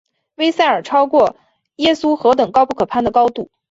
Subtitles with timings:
[0.37, 1.35] 威塞尔超过
[1.75, 3.51] 耶稣何等高不可攀的高度！